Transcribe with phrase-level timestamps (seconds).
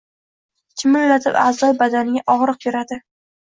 [0.83, 3.03] Chimillatib a’zoyi badaniga og‘riq berardi.